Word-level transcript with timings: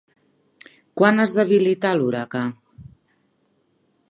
Quan 1.01 1.23
es 1.25 1.35
debilità 1.41 1.93
l'huracà? 1.99 2.45